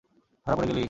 ধরা 0.47 0.55
পড়ে 0.57 0.67
গেলি? 0.69 0.79